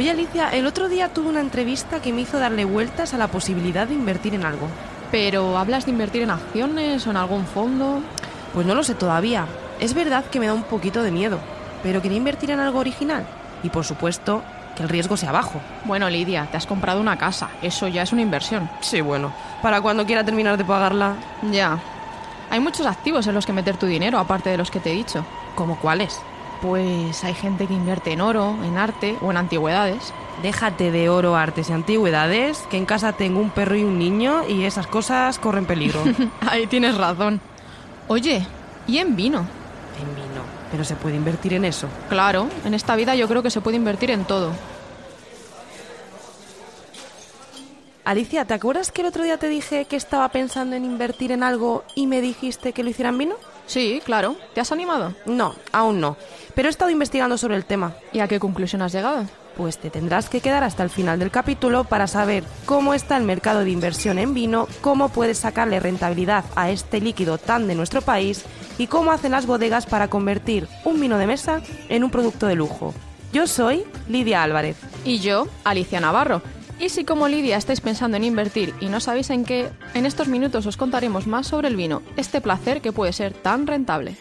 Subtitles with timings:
[0.00, 3.28] Oye Alicia, el otro día tuve una entrevista que me hizo darle vueltas a la
[3.28, 4.66] posibilidad de invertir en algo.
[5.10, 8.00] Pero, ¿hablas de invertir en acciones o en algún fondo?
[8.54, 9.44] Pues no lo sé todavía.
[9.78, 11.38] Es verdad que me da un poquito de miedo,
[11.82, 13.26] pero quería invertir en algo original.
[13.62, 14.42] Y por supuesto,
[14.74, 15.60] que el riesgo sea bajo.
[15.84, 17.50] Bueno, Lidia, te has comprado una casa.
[17.60, 18.70] Eso ya es una inversión.
[18.80, 19.34] Sí, bueno.
[19.60, 21.16] Para cuando quiera terminar de pagarla.
[21.52, 21.78] Ya.
[22.48, 24.94] Hay muchos activos en los que meter tu dinero, aparte de los que te he
[24.94, 25.26] dicho.
[25.56, 26.22] ¿Como cuáles?
[26.62, 30.12] Pues hay gente que invierte en oro, en arte o en antigüedades.
[30.42, 34.42] Déjate de oro, artes y antigüedades, que en casa tengo un perro y un niño
[34.48, 36.02] y esas cosas corren peligro.
[36.48, 37.40] Ahí tienes razón.
[38.08, 38.46] Oye,
[38.86, 39.46] ¿y en vino?
[40.00, 40.42] en vino.
[40.70, 41.88] Pero se puede invertir en eso.
[42.08, 44.50] Claro, en esta vida yo creo que se puede invertir en todo.
[48.04, 51.42] Alicia, ¿te acuerdas que el otro día te dije que estaba pensando en invertir en
[51.42, 53.36] algo y me dijiste que lo hiciera en vino?
[53.70, 54.34] Sí, claro.
[54.52, 55.14] ¿Te has animado?
[55.26, 56.16] No, aún no.
[56.56, 57.94] Pero he estado investigando sobre el tema.
[58.12, 59.26] ¿Y a qué conclusión has llegado?
[59.56, 63.22] Pues te tendrás que quedar hasta el final del capítulo para saber cómo está el
[63.22, 68.02] mercado de inversión en vino, cómo puedes sacarle rentabilidad a este líquido tan de nuestro
[68.02, 68.44] país
[68.76, 72.56] y cómo hacen las bodegas para convertir un vino de mesa en un producto de
[72.56, 72.92] lujo.
[73.32, 74.78] Yo soy Lidia Álvarez.
[75.04, 76.42] Y yo, Alicia Navarro.
[76.80, 80.28] Y si como Lidia estáis pensando en invertir y no sabéis en qué, en estos
[80.28, 84.16] minutos os contaremos más sobre el vino, este placer que puede ser tan rentable.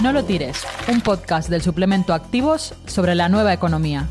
[0.00, 4.08] No lo tires, un podcast del suplemento Activos sobre la nueva economía.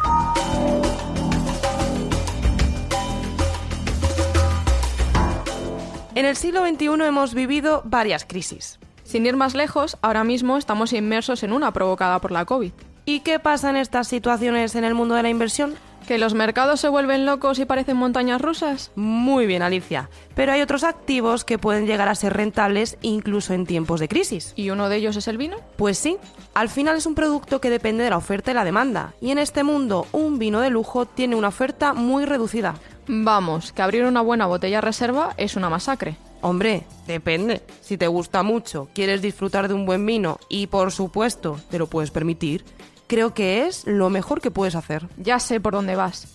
[6.16, 8.78] En el siglo XXI hemos vivido varias crisis.
[9.06, 12.74] Sin ir más lejos, ahora mismo estamos inmersos en una provocada por la COVID.
[13.06, 15.76] ¿Y qué pasa en estas situaciones en el mundo de la inversión?
[16.12, 18.92] ¿Que los mercados se vuelven locos y parecen montañas rusas?
[18.96, 20.10] Muy bien, Alicia.
[20.36, 24.52] Pero hay otros activos que pueden llegar a ser rentables incluso en tiempos de crisis.
[24.58, 25.56] ¿Y uno de ellos es el vino?
[25.78, 26.18] Pues sí.
[26.54, 29.14] Al final es un producto que depende de la oferta y la demanda.
[29.22, 32.76] Y en este mundo, un vino de lujo tiene una oferta muy reducida.
[33.08, 36.18] Vamos, que abrir una buena botella reserva es una masacre.
[36.42, 37.62] Hombre, depende.
[37.80, 41.88] Si te gusta mucho, quieres disfrutar de un buen vino y por supuesto te lo
[41.88, 42.66] puedes permitir,
[43.12, 45.06] creo que es lo mejor que puedes hacer.
[45.18, 46.30] Ya sé por dónde vas.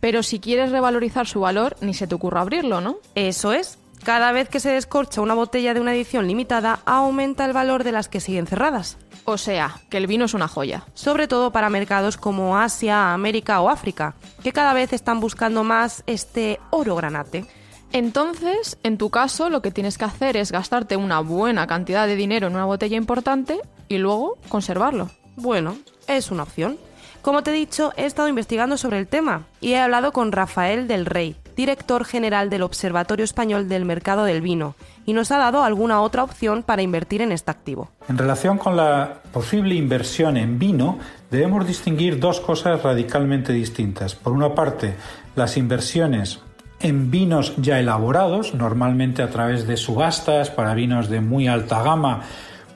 [0.00, 2.96] Pero si quieres revalorizar su valor, ni se te ocurra abrirlo, ¿no?
[3.14, 3.78] Eso es.
[4.02, 7.92] Cada vez que se descorcha una botella de una edición limitada, aumenta el valor de
[7.92, 8.98] las que siguen cerradas.
[9.24, 10.82] O sea, que el vino es una joya.
[10.94, 16.02] Sobre todo para mercados como Asia, América o África, que cada vez están buscando más
[16.08, 17.46] este oro granate.
[17.92, 22.16] Entonces, en tu caso, lo que tienes que hacer es gastarte una buena cantidad de
[22.16, 25.08] dinero en una botella importante y luego conservarlo.
[25.36, 25.76] Bueno,
[26.08, 26.78] es una opción.
[27.20, 30.88] Como te he dicho, he estado investigando sobre el tema y he hablado con Rafael
[30.88, 35.62] del Rey, director general del Observatorio Español del Mercado del Vino, y nos ha dado
[35.62, 37.90] alguna otra opción para invertir en este activo.
[38.08, 40.98] En relación con la posible inversión en vino,
[41.30, 44.14] debemos distinguir dos cosas radicalmente distintas.
[44.14, 44.94] Por una parte,
[45.34, 46.40] las inversiones
[46.80, 52.22] en vinos ya elaborados, normalmente a través de subastas para vinos de muy alta gama,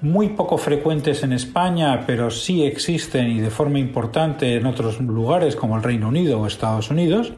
[0.02, 5.56] muy poco frecuentes en España, pero sí existen y de forma importante en otros lugares
[5.56, 7.32] como el Reino Unido o Estados Unidos.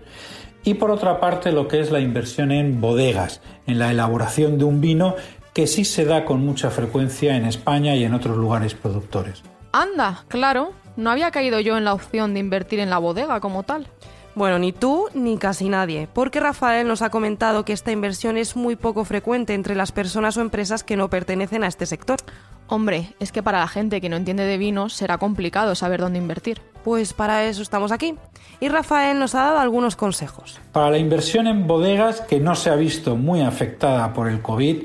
[0.65, 4.65] Y por otra parte, lo que es la inversión en bodegas, en la elaboración de
[4.65, 5.17] un vino
[5.53, 9.43] que sí se da con mucha frecuencia en España y en otros lugares productores.
[9.73, 13.63] Anda, claro, no había caído yo en la opción de invertir en la bodega como
[13.63, 13.89] tal.
[14.35, 18.57] Bueno, ni tú ni casi nadie, porque Rafael nos ha comentado que esta inversión es
[18.57, 22.19] muy poco frecuente entre las personas o empresas que no pertenecen a este sector.
[22.67, 26.19] Hombre, es que para la gente que no entiende de vinos será complicado saber dónde
[26.19, 26.63] invertir.
[26.83, 28.15] Pues para eso estamos aquí.
[28.61, 30.59] Y Rafael nos ha dado algunos consejos.
[30.73, 34.85] Para la inversión en bodegas, que no se ha visto muy afectada por el COVID,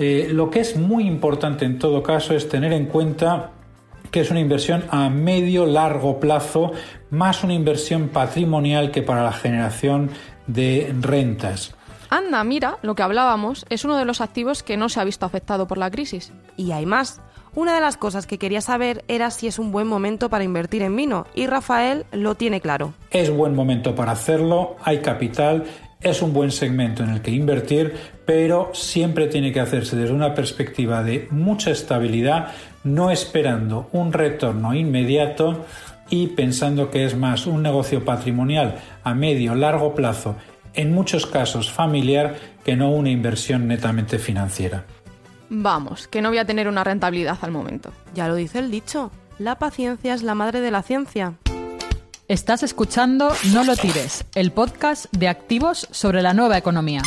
[0.00, 3.52] eh, lo que es muy importante en todo caso es tener en cuenta
[4.10, 6.72] que es una inversión a medio largo plazo,
[7.10, 10.10] más una inversión patrimonial que para la generación
[10.46, 11.74] de rentas.
[12.10, 15.26] Anda, mira, lo que hablábamos es uno de los activos que no se ha visto
[15.26, 16.32] afectado por la crisis.
[16.56, 17.20] Y hay más.
[17.54, 20.82] Una de las cosas que quería saber era si es un buen momento para invertir
[20.82, 22.94] en vino, y Rafael lo tiene claro.
[23.10, 25.64] Es buen momento para hacerlo, hay capital,
[26.00, 30.34] es un buen segmento en el que invertir, pero siempre tiene que hacerse desde una
[30.34, 32.52] perspectiva de mucha estabilidad,
[32.84, 35.64] no esperando un retorno inmediato
[36.10, 40.36] y pensando que es más un negocio patrimonial a medio largo plazo,
[40.74, 44.84] en muchos casos familiar, que no una inversión netamente financiera.
[45.50, 47.92] Vamos, que no voy a tener una rentabilidad al momento.
[48.14, 51.34] Ya lo dice el dicho, la paciencia es la madre de la ciencia.
[52.28, 57.00] Estás escuchando No lo tires, el podcast de activos sobre la nueva economía.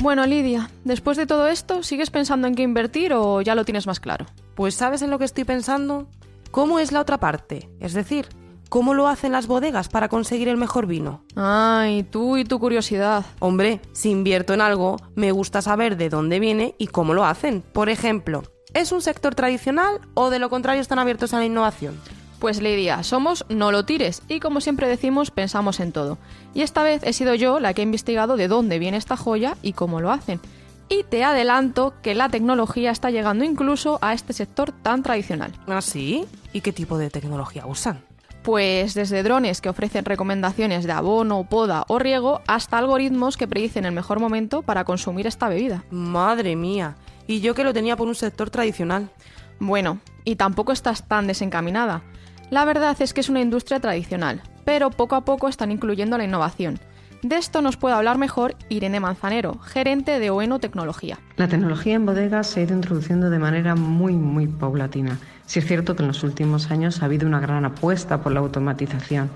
[0.00, 3.86] Bueno, Lidia, después de todo esto, ¿sigues pensando en qué invertir o ya lo tienes
[3.86, 4.26] más claro?
[4.56, 6.08] Pues ¿sabes en lo que estoy pensando?
[6.50, 7.70] ¿Cómo es la otra parte?
[7.78, 8.26] Es decir,
[8.68, 11.22] ¿cómo lo hacen las bodegas para conseguir el mejor vino?
[11.36, 13.24] Ay, tú y tu curiosidad.
[13.38, 17.62] Hombre, si invierto en algo, me gusta saber de dónde viene y cómo lo hacen.
[17.62, 18.42] Por ejemplo,
[18.74, 21.94] ¿es un sector tradicional o de lo contrario están abiertos a la innovación?
[22.38, 26.18] Pues Lidia, somos no lo tires y como siempre decimos, pensamos en todo.
[26.54, 29.56] Y esta vez he sido yo la que he investigado de dónde viene esta joya
[29.60, 30.40] y cómo lo hacen.
[30.88, 35.52] Y te adelanto que la tecnología está llegando incluso a este sector tan tradicional.
[35.66, 36.26] ¿Ah, sí?
[36.52, 38.04] ¿Y qué tipo de tecnología usan?
[38.42, 43.84] Pues desde drones que ofrecen recomendaciones de abono, poda o riego hasta algoritmos que predicen
[43.84, 45.84] el mejor momento para consumir esta bebida.
[45.90, 46.96] Madre mía.
[47.26, 49.10] Y yo que lo tenía por un sector tradicional.
[49.58, 52.02] Bueno, y tampoco estás tan desencaminada.
[52.50, 56.24] La verdad es que es una industria tradicional, pero poco a poco están incluyendo la
[56.24, 56.80] innovación.
[57.22, 61.18] De esto nos puede hablar mejor Irene Manzanero, gerente de Oeno Tecnología.
[61.36, 65.18] La tecnología en bodegas se ha ido introduciendo de manera muy, muy paulatina.
[65.44, 68.40] Sí es cierto que en los últimos años ha habido una gran apuesta por la
[68.40, 69.30] automatización.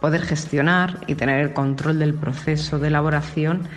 [0.00, 3.68] Poder gestionar y tener el control del proceso de elaboración,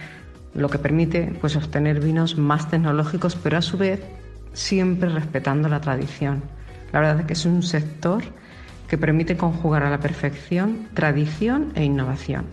[0.55, 3.99] lo que permite pues, obtener vinos más tecnológicos, pero a su vez
[4.53, 6.41] siempre respetando la tradición.
[6.91, 8.23] La verdad es que es un sector
[8.93, 12.45] que permite conjugar a la perfección tradición e innovación.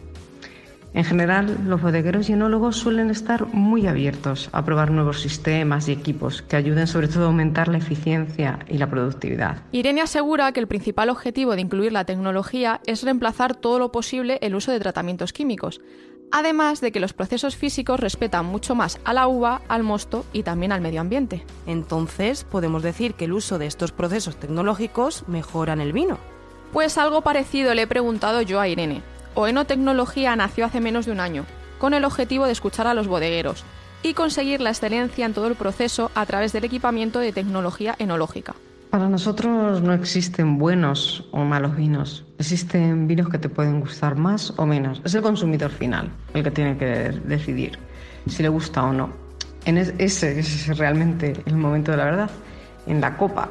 [0.95, 5.93] En general, los bodegueros y enólogos suelen estar muy abiertos a probar nuevos sistemas y
[5.93, 9.59] equipos que ayuden sobre todo a aumentar la eficiencia y la productividad.
[9.71, 14.39] Irene asegura que el principal objetivo de incluir la tecnología es reemplazar todo lo posible
[14.41, 15.83] el uso de tratamientos químicos,
[16.33, 20.43] además de que los procesos físicos respetan mucho más a la uva, al mosto y
[20.43, 21.45] también al medio ambiente.
[21.67, 26.19] Entonces, podemos decir que el uso de estos procesos tecnológicos mejoran el vino.
[26.73, 29.03] Pues algo parecido le he preguntado yo a Irene.
[29.35, 31.45] Oeno Tecnología nació hace menos de un año,
[31.79, 33.65] con el objetivo de escuchar a los bodegueros
[34.03, 38.55] y conseguir la excelencia en todo el proceso a través del equipamiento de tecnología enológica.
[38.91, 42.25] Para nosotros no existen buenos o malos vinos.
[42.39, 45.01] Existen vinos que te pueden gustar más o menos.
[45.05, 46.87] Es el consumidor final el que tiene que
[47.25, 47.79] decidir
[48.27, 49.11] si le gusta o no.
[49.65, 52.31] En ese es realmente el momento de la verdad,
[52.87, 53.51] en la copa.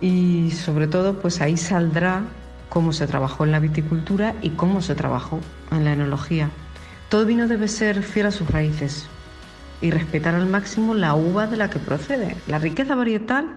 [0.00, 2.22] Y sobre todo, pues ahí saldrá
[2.68, 6.50] cómo se trabajó en la viticultura y cómo se trabajó en la enología.
[7.08, 9.06] Todo vino debe ser fiel a sus raíces
[9.80, 12.36] y respetar al máximo la uva de la que procede.
[12.48, 13.56] La riqueza varietal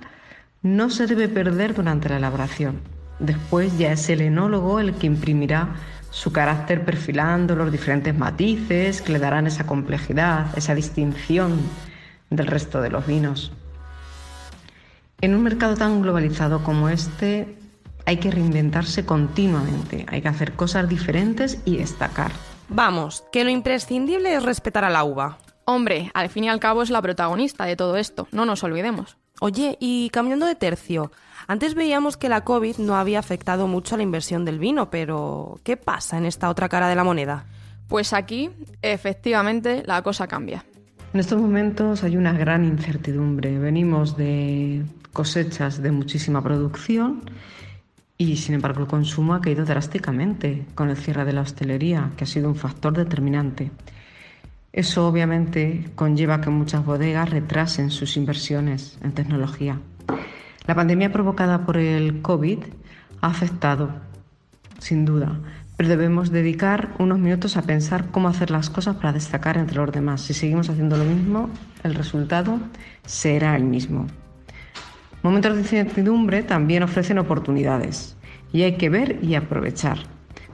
[0.62, 2.82] no se debe perder durante la elaboración.
[3.20, 5.76] Después ya es el enólogo el que imprimirá
[6.12, 11.60] su carácter perfilando los diferentes matices que le darán esa complejidad, esa distinción
[12.30, 13.52] del resto de los vinos.
[15.20, 17.58] En un mercado tan globalizado como este,
[18.06, 22.32] hay que reinventarse continuamente, hay que hacer cosas diferentes y destacar.
[22.70, 25.40] Vamos, que lo imprescindible es respetar a la uva.
[25.66, 29.18] Hombre, al fin y al cabo es la protagonista de todo esto, no nos olvidemos.
[29.40, 31.12] Oye, y cambiando de tercio,
[31.48, 35.60] antes veíamos que la COVID no había afectado mucho a la inversión del vino, pero
[35.64, 37.48] ¿qué pasa en esta otra cara de la moneda?
[37.88, 38.52] Pues aquí,
[38.84, 40.64] efectivamente, la cosa cambia.
[41.14, 43.58] En estos momentos hay una gran incertidumbre.
[43.58, 44.84] Venimos de
[45.14, 47.22] cosechas de muchísima producción
[48.18, 52.26] y sin embargo el consumo ha caído drásticamente con el cierre de la hostelería, que
[52.26, 53.72] ha sido un factor determinante.
[54.74, 59.80] Eso obviamente conlleva que muchas bodegas retrasen sus inversiones en tecnología.
[60.68, 62.60] La pandemia provocada por el COVID
[63.22, 63.90] ha afectado,
[64.80, 65.40] sin duda,
[65.78, 69.92] pero debemos dedicar unos minutos a pensar cómo hacer las cosas para destacar entre los
[69.92, 70.22] demás.
[70.22, 71.50] Si seguimos haciendo lo mismo,
[71.84, 72.60] el resultado
[73.06, 74.08] será el mismo.
[75.22, 78.18] Momentos de incertidumbre también ofrecen oportunidades
[78.52, 80.00] y hay que ver y aprovechar.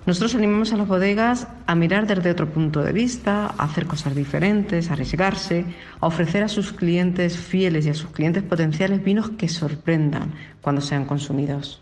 [0.06, 4.13] Nosotros animamos a las bodegas a mirar desde otro punto de vista, a hacer cosas
[4.13, 5.63] diferentes, a arriesgarse,
[6.01, 10.82] a ofrecer a sus clientes fieles y a sus clientes potenciales vinos que sorprendan cuando
[10.82, 11.80] sean consumidos.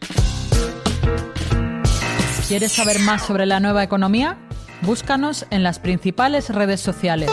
[2.51, 4.37] ¿Quieres saber más sobre la nueva economía?
[4.81, 7.31] Búscanos en las principales redes sociales.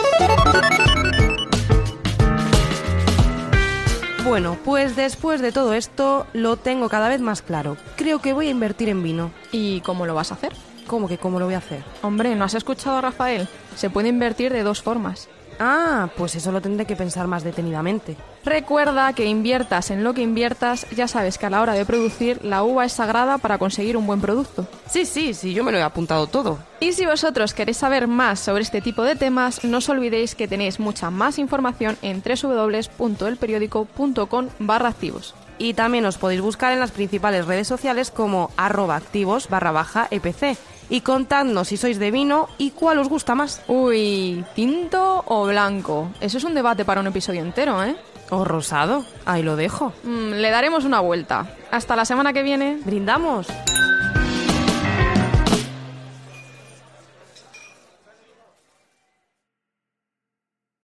[4.23, 7.75] Bueno, pues después de todo esto lo tengo cada vez más claro.
[7.97, 9.31] Creo que voy a invertir en vino.
[9.51, 10.53] ¿Y cómo lo vas a hacer?
[10.87, 11.83] ¿Cómo que cómo lo voy a hacer?
[12.01, 13.49] Hombre, ¿no has escuchado a Rafael?
[13.75, 15.27] Se puede invertir de dos formas.
[15.59, 18.15] Ah, pues eso lo tendré que pensar más detenidamente.
[18.45, 22.39] Recuerda que inviertas en lo que inviertas, ya sabes que a la hora de producir
[22.43, 24.65] la uva es sagrada para conseguir un buen producto.
[24.89, 26.59] Sí, sí, sí, yo me lo he apuntado todo.
[26.79, 30.47] Y si vosotros queréis saber más sobre este tipo de temas, no os olvidéis que
[30.47, 35.35] tenéis mucha más información en www.elperiódico.com barra activos.
[35.57, 40.07] Y también os podéis buscar en las principales redes sociales como arroba activos barra baja
[40.09, 40.57] EPC
[40.89, 43.61] y contadnos si sois de vino y cuál os gusta más.
[43.67, 46.11] Uy, ¿tinto o blanco?
[46.19, 47.95] Eso es un debate para un episodio entero, ¿eh?
[48.31, 49.93] O rosado, ahí lo dejo.
[50.03, 51.47] Mm, le daremos una vuelta.
[51.71, 52.79] Hasta la semana que viene.
[52.85, 53.47] ¡Brindamos!